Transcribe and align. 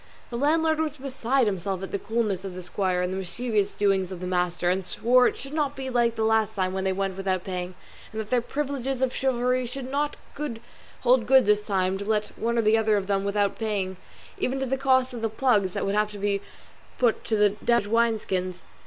The 0.31 0.35
landlord 0.35 0.79
was 0.79 0.97
beside 0.97 1.45
himself 1.45 1.83
at 1.83 1.91
the 1.91 1.99
coolness 1.99 2.43
of 2.43 2.55
the 2.55 2.63
squire 2.63 3.03
and 3.03 3.13
the 3.13 3.17
mischievous 3.17 3.73
doings 3.73 4.11
of 4.11 4.19
the 4.19 4.25
master, 4.25 4.67
and 4.67 4.83
swore 4.83 5.27
it 5.27 5.37
should 5.37 5.53
not 5.53 5.75
be 5.75 5.91
like 5.91 6.15
the 6.15 6.23
last 6.23 6.55
time 6.55 6.73
when 6.73 6.85
they 6.85 6.91
went 6.91 7.15
without 7.15 7.43
paying; 7.43 7.75
and 8.11 8.19
that 8.19 8.31
their 8.31 8.41
privileges 8.41 9.03
of 9.03 9.13
chivalry 9.13 9.67
should 9.67 9.87
not 9.91 10.17
hold 11.01 11.27
good 11.27 11.45
this 11.45 11.67
time 11.67 11.99
to 11.99 12.05
let 12.05 12.29
one 12.35 12.57
or 12.57 12.67
other 12.79 12.97
of 12.97 13.05
them 13.05 13.19
off 13.21 13.25
without 13.27 13.59
paying, 13.59 13.95
even 14.39 14.59
to 14.59 14.65
the 14.65 14.75
cost 14.75 15.13
of 15.13 15.21
the 15.21 15.29
plugs 15.29 15.73
that 15.73 15.85
would 15.85 15.93
have 15.93 16.11
to 16.13 16.17
be 16.17 16.41
put 16.97 17.23
to 17.25 17.35
the 17.35 17.49
damaged 17.63 17.85
wine 17.85 18.17
skins. 18.17 18.63